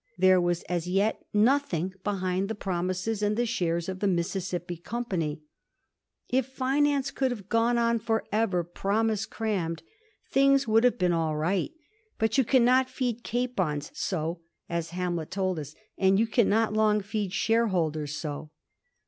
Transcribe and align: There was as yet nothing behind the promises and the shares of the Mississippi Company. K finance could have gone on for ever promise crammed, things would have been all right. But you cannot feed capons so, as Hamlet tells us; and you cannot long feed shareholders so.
There 0.17 0.41
was 0.41 0.63
as 0.63 0.87
yet 0.89 1.21
nothing 1.31 1.93
behind 2.03 2.49
the 2.49 2.55
promises 2.55 3.21
and 3.21 3.37
the 3.37 3.45
shares 3.45 3.87
of 3.87 3.99
the 3.99 4.07
Mississippi 4.07 4.75
Company. 4.77 5.43
K 6.27 6.41
finance 6.41 7.11
could 7.11 7.29
have 7.29 7.49
gone 7.49 7.77
on 7.77 7.99
for 7.99 8.23
ever 8.31 8.63
promise 8.63 9.27
crammed, 9.27 9.83
things 10.31 10.67
would 10.67 10.83
have 10.85 10.97
been 10.97 11.13
all 11.13 11.37
right. 11.37 11.69
But 12.17 12.35
you 12.35 12.43
cannot 12.43 12.89
feed 12.89 13.21
capons 13.23 13.91
so, 13.93 14.39
as 14.67 14.89
Hamlet 14.89 15.29
tells 15.29 15.59
us; 15.59 15.75
and 15.99 16.17
you 16.17 16.25
cannot 16.25 16.73
long 16.73 17.01
feed 17.01 17.31
shareholders 17.31 18.15
so. 18.15 18.49